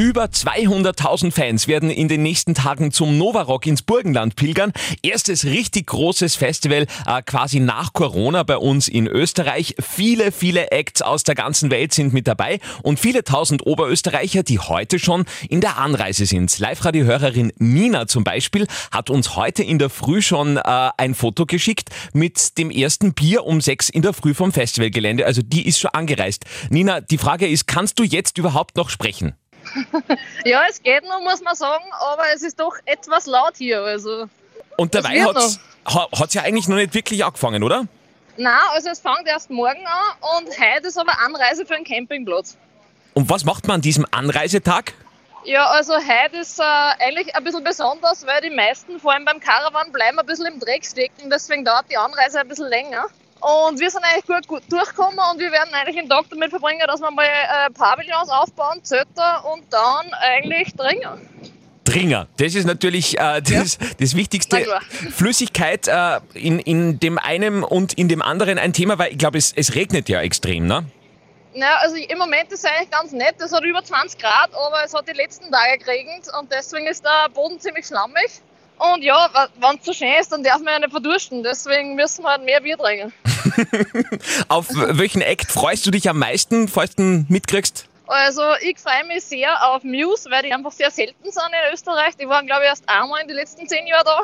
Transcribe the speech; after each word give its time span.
Über 0.00 0.26
200.000 0.26 1.32
Fans 1.32 1.66
werden 1.66 1.90
in 1.90 2.06
den 2.06 2.22
nächsten 2.22 2.54
Tagen 2.54 2.92
zum 2.92 3.18
Novarock 3.18 3.66
ins 3.66 3.82
Burgenland 3.82 4.36
pilgern. 4.36 4.72
Erstes 5.02 5.44
richtig 5.44 5.88
großes 5.88 6.36
Festival 6.36 6.86
äh, 7.04 7.20
quasi 7.22 7.58
nach 7.58 7.92
Corona 7.92 8.44
bei 8.44 8.58
uns 8.58 8.86
in 8.86 9.08
Österreich. 9.08 9.74
Viele, 9.80 10.30
viele 10.30 10.70
Acts 10.70 11.02
aus 11.02 11.24
der 11.24 11.34
ganzen 11.34 11.72
Welt 11.72 11.92
sind 11.92 12.12
mit 12.12 12.28
dabei 12.28 12.60
und 12.84 13.00
viele 13.00 13.24
tausend 13.24 13.66
Oberösterreicher, 13.66 14.44
die 14.44 14.60
heute 14.60 15.00
schon 15.00 15.24
in 15.48 15.60
der 15.60 15.78
Anreise 15.78 16.26
sind. 16.26 16.56
Live-Radio-Hörerin 16.60 17.52
Nina 17.58 18.06
zum 18.06 18.22
Beispiel 18.22 18.68
hat 18.92 19.10
uns 19.10 19.34
heute 19.34 19.64
in 19.64 19.80
der 19.80 19.90
Früh 19.90 20.22
schon 20.22 20.58
äh, 20.58 20.90
ein 20.96 21.16
Foto 21.16 21.44
geschickt 21.44 21.88
mit 22.12 22.56
dem 22.56 22.70
ersten 22.70 23.14
Bier 23.14 23.44
um 23.44 23.60
sechs 23.60 23.88
in 23.88 24.02
der 24.02 24.12
Früh 24.12 24.32
vom 24.32 24.52
Festivalgelände. 24.52 25.26
Also 25.26 25.42
die 25.42 25.66
ist 25.66 25.80
schon 25.80 25.90
angereist. 25.90 26.44
Nina, 26.70 27.00
die 27.00 27.18
Frage 27.18 27.48
ist, 27.48 27.66
kannst 27.66 27.98
du 27.98 28.04
jetzt 28.04 28.38
überhaupt 28.38 28.76
noch 28.76 28.90
sprechen? 28.90 29.34
Ja, 30.44 30.62
es 30.68 30.82
geht 30.82 31.04
noch, 31.04 31.20
muss 31.20 31.40
man 31.42 31.54
sagen, 31.54 31.84
aber 32.00 32.24
es 32.34 32.42
ist 32.42 32.58
doch 32.60 32.76
etwas 32.84 33.26
laut 33.26 33.56
hier. 33.56 33.82
Also. 33.82 34.28
Und 34.76 34.94
dabei 34.94 35.22
hat 35.22 35.36
es 35.36 36.34
ja 36.34 36.42
eigentlich 36.42 36.68
noch 36.68 36.76
nicht 36.76 36.94
wirklich 36.94 37.24
angefangen, 37.24 37.62
oder? 37.62 37.86
Nein, 38.36 38.54
also 38.72 38.90
es 38.90 39.00
fängt 39.00 39.26
erst 39.26 39.50
morgen 39.50 39.84
an 39.84 40.38
und 40.38 40.48
heute 40.60 40.86
ist 40.86 40.96
aber 40.96 41.18
Anreise 41.24 41.66
für 41.66 41.74
einen 41.74 41.84
Campingplatz. 41.84 42.56
Und 43.14 43.28
was 43.28 43.44
macht 43.44 43.66
man 43.66 43.76
an 43.76 43.80
diesem 43.80 44.06
Anreisetag? 44.12 44.94
Ja, 45.44 45.66
also 45.66 45.94
heute 45.94 46.36
ist 46.36 46.60
äh, 46.60 46.62
eigentlich 46.62 47.34
ein 47.34 47.42
bisschen 47.42 47.64
besonders, 47.64 48.26
weil 48.26 48.40
die 48.42 48.50
meisten, 48.50 49.00
vor 49.00 49.12
allem 49.12 49.24
beim 49.24 49.40
Caravan, 49.40 49.90
bleiben 49.92 50.18
ein 50.18 50.26
bisschen 50.26 50.46
im 50.46 50.60
Dreck 50.60 50.84
stecken. 50.84 51.30
Deswegen 51.30 51.64
dauert 51.64 51.86
die 51.90 51.96
Anreise 51.96 52.38
ein 52.40 52.48
bisschen 52.48 52.68
länger. 52.68 53.06
Und 53.40 53.78
wir 53.78 53.90
sind 53.90 54.02
eigentlich 54.04 54.26
gut, 54.26 54.48
gut 54.48 54.62
durchgekommen 54.68 55.18
und 55.32 55.38
wir 55.38 55.52
werden 55.52 55.72
eigentlich 55.72 55.96
den 55.96 56.08
Tag 56.08 56.24
damit 56.30 56.50
verbringen, 56.50 56.82
dass 56.86 57.00
wir 57.00 57.10
mal 57.10 57.24
äh, 57.24 57.70
Pavillons 57.72 58.28
aufbauen, 58.28 58.82
Zötter 58.82 59.44
und 59.52 59.64
dann 59.72 60.12
eigentlich 60.14 60.74
dringen. 60.74 61.28
Dringer, 61.84 62.26
das 62.36 62.54
ist 62.54 62.66
natürlich 62.66 63.18
äh, 63.18 63.40
das, 63.40 63.78
das 63.98 64.12
Na 64.12 64.18
Wichtigste. 64.18 64.80
Flüssigkeit 65.10 65.88
äh, 65.88 66.20
in, 66.34 66.58
in 66.58 67.00
dem 67.00 67.18
einen 67.18 67.62
und 67.64 67.94
in 67.94 68.08
dem 68.08 68.20
anderen 68.20 68.58
ein 68.58 68.72
Thema, 68.74 68.98
weil 68.98 69.12
ich 69.12 69.18
glaube, 69.18 69.38
es, 69.38 69.52
es 69.54 69.74
regnet 69.74 70.08
ja 70.08 70.20
extrem, 70.20 70.66
ne? 70.66 70.84
Ja, 71.54 71.76
also 71.80 71.96
im 71.96 72.18
Moment 72.18 72.52
ist 72.52 72.64
es 72.64 72.70
eigentlich 72.70 72.90
ganz 72.90 73.12
nett. 73.12 73.36
Es 73.38 73.52
hat 73.52 73.64
über 73.64 73.82
20 73.82 74.20
Grad, 74.20 74.50
aber 74.54 74.84
es 74.84 74.92
hat 74.92 75.08
die 75.08 75.16
letzten 75.16 75.50
Tage 75.50 75.78
geregnet 75.78 76.26
und 76.38 76.52
deswegen 76.52 76.86
ist 76.86 77.04
der 77.04 77.30
Boden 77.30 77.58
ziemlich 77.58 77.86
schlammig. 77.86 78.42
Und 78.78 79.02
ja, 79.02 79.28
wenn 79.60 79.78
es 79.78 79.84
so 79.84 79.92
schön 79.92 80.12
ist, 80.20 80.30
dann 80.30 80.42
darf 80.42 80.58
man 80.58 80.74
ja 80.74 80.78
nicht 80.78 80.90
verdursten. 80.90 81.42
Deswegen 81.42 81.94
müssen 81.96 82.22
wir 82.22 82.30
halt 82.30 82.44
mehr 82.44 82.60
Bier 82.60 82.78
trinken. 82.78 83.12
Auf 84.48 84.68
welchen 84.70 85.20
Act 85.20 85.50
freust 85.50 85.84
du 85.86 85.90
dich 85.90 86.08
am 86.08 86.18
meisten, 86.18 86.68
falls 86.68 86.94
du 86.94 87.24
mitkriegst? 87.28 87.86
Also 88.06 88.42
ich 88.62 88.78
freue 88.78 89.04
mich 89.06 89.22
sehr 89.24 89.68
auf 89.68 89.84
Muse, 89.84 90.30
weil 90.30 90.42
die 90.42 90.52
einfach 90.52 90.72
sehr 90.72 90.90
selten 90.90 91.30
sind 91.30 91.42
in 91.42 91.74
Österreich. 91.74 92.16
Die 92.16 92.26
waren, 92.26 92.46
glaube 92.46 92.62
ich, 92.62 92.68
erst 92.68 92.88
einmal 92.88 93.20
in 93.20 93.28
den 93.28 93.36
letzten 93.36 93.68
zehn 93.68 93.86
Jahren 93.86 94.04
da. 94.06 94.22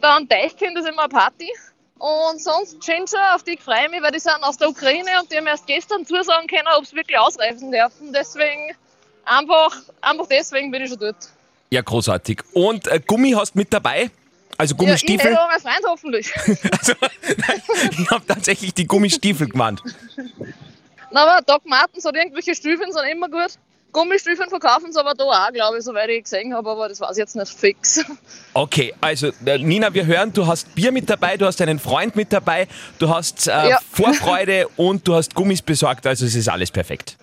Dann 0.00 0.28
Deichkind 0.28 0.78
ist 0.78 0.88
immer 0.88 1.02
eine 1.02 1.08
Party. 1.10 1.50
Und 1.98 2.42
sonst 2.42 2.80
Ginger, 2.80 3.34
auf 3.34 3.42
die 3.42 3.52
ich 3.52 3.60
freue 3.60 3.88
mich, 3.90 4.02
weil 4.02 4.12
die 4.12 4.20
sind 4.20 4.42
aus 4.42 4.56
der 4.56 4.70
Ukraine 4.70 5.10
und 5.20 5.30
die 5.30 5.36
haben 5.36 5.46
erst 5.46 5.66
gestern 5.66 6.06
zusagen 6.06 6.46
können, 6.46 6.68
ob 6.78 6.86
sie 6.86 6.96
wirklich 6.96 7.18
ausreisen 7.18 7.70
dürfen. 7.72 8.12
Deswegen 8.12 8.74
einfach, 9.24 9.74
einfach 10.00 10.26
deswegen 10.28 10.70
bin 10.70 10.82
ich 10.82 10.90
schon 10.90 11.00
dort. 11.00 11.28
Ja, 11.70 11.82
großartig. 11.82 12.42
Und 12.52 12.86
äh, 12.86 13.00
Gummi 13.06 13.32
hast 13.32 13.54
mit 13.56 13.72
dabei? 13.72 14.10
Also 14.58 14.72
Ja, 14.74 14.76
ich 14.76 14.78
Gummistiefel? 14.78 15.30
hätte 15.32 15.40
aber 15.40 15.50
mein 15.52 15.60
Freund 15.60 15.84
hoffentlich. 15.86 16.32
also, 16.78 16.92
ich 17.90 18.10
habe 18.10 18.26
tatsächlich 18.26 18.72
die 18.72 18.86
Gummistiefel 18.86 19.48
gemeint. 19.48 19.82
Na, 21.10 21.22
aber 21.26 21.42
Doc 21.44 21.66
Martens 21.66 22.04
hat 22.04 22.14
irgendwelche 22.14 22.54
Stiefeln, 22.54 22.92
sind 22.92 23.04
immer 23.10 23.28
gut. 23.28 23.58
Gummistiefeln 23.92 24.50
verkaufen 24.50 24.92
sie 24.92 25.00
aber 25.00 25.14
da 25.14 25.24
auch, 25.24 25.52
glaube 25.54 25.78
ich, 25.78 25.84
soweit 25.84 26.10
ich 26.10 26.24
gesehen 26.24 26.52
habe, 26.52 26.68
aber 26.68 26.86
das 26.86 27.00
weiß 27.00 27.12
ich 27.12 27.16
jetzt 27.18 27.34
nicht 27.34 27.50
fix. 27.50 28.04
Okay, 28.52 28.92
also 29.00 29.30
äh, 29.46 29.56
Nina, 29.56 29.94
wir 29.94 30.04
hören, 30.04 30.34
du 30.34 30.46
hast 30.46 30.74
Bier 30.74 30.92
mit 30.92 31.08
dabei, 31.08 31.38
du 31.38 31.46
hast 31.46 31.62
einen 31.62 31.78
Freund 31.78 32.14
mit 32.14 32.30
dabei, 32.30 32.68
du 32.98 33.08
hast 33.08 33.46
äh, 33.46 33.70
Ja. 33.70 33.78
Vorfreude 33.92 34.68
und 34.76 35.08
du 35.08 35.14
hast 35.14 35.34
Gummis 35.34 35.62
besorgt, 35.62 36.06
also 36.06 36.26
es 36.26 36.34
ist 36.34 36.48
alles 36.48 36.70
perfekt. 36.70 37.16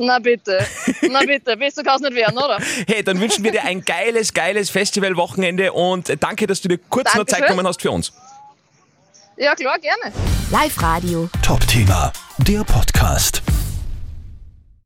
Na 0.00 0.18
bitte, 0.20 0.64
na 1.02 1.20
bitte, 1.20 1.56
besser 1.56 1.82
kann 1.82 1.96
es 1.96 2.02
nicht 2.02 2.14
werden, 2.14 2.38
oder? 2.38 2.58
Hey, 2.86 3.02
dann 3.02 3.20
wünschen 3.20 3.42
wir 3.42 3.50
dir 3.50 3.64
ein 3.64 3.84
geiles, 3.84 4.32
geiles 4.32 4.70
Festivalwochenende 4.70 5.72
und 5.72 6.22
danke, 6.22 6.46
dass 6.46 6.60
du 6.60 6.68
dir 6.68 6.78
kurz 6.88 7.14
noch 7.14 7.24
Zeit 7.24 7.40
Dankeschön. 7.40 7.56
genommen 7.56 7.68
hast 7.68 7.82
für 7.82 7.90
uns. 7.90 8.12
Ja, 9.36 9.54
klar, 9.54 9.78
gerne. 9.78 10.12
Live 10.50 10.80
Radio. 10.82 11.28
Top-Thema, 11.42 12.12
der 12.38 12.64
Podcast. 12.64 13.42